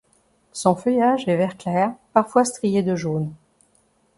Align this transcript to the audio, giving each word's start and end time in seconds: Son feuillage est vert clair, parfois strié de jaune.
Son 0.51 0.75
feuillage 0.75 1.27
est 1.27 1.35
vert 1.37 1.57
clair, 1.59 1.93
parfois 2.13 2.43
strié 2.43 2.81
de 2.81 2.95
jaune. 2.95 3.31